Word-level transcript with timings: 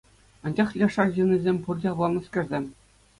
Анчах 0.49 0.69
леш 0.81 0.95
арҫынӗсем— 1.03 1.57
пурте 1.67 1.87
авланнӑскерсем. 1.91 2.65